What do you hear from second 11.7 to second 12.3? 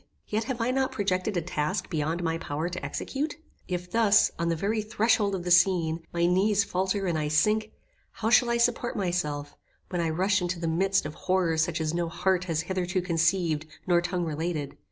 as no